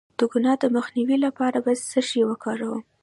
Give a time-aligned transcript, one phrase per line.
[0.17, 2.81] د ګناه د مینځلو لپاره باید څه شی وکاروم؟